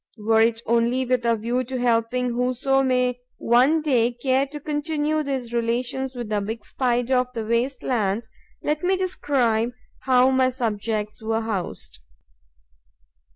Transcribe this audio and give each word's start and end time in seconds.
Were 0.17 0.41
it 0.41 0.63
only 0.65 1.05
with 1.05 1.25
a 1.27 1.35
view 1.35 1.63
to 1.65 1.77
helping 1.77 2.31
whoso 2.33 2.81
may 2.81 3.19
one 3.37 3.83
day 3.83 4.11
care 4.11 4.47
to 4.47 4.59
continue 4.59 5.21
these 5.21 5.53
relations 5.53 6.15
with 6.15 6.29
the 6.29 6.41
big 6.41 6.65
Spider 6.65 7.17
of 7.17 7.27
the 7.35 7.45
waste 7.45 7.83
lands, 7.83 8.27
let 8.63 8.81
me 8.81 8.97
describe 8.97 9.73
how 9.99 10.31
my 10.31 10.49
subjects 10.49 11.21
are 11.21 11.41
housed. 11.41 11.99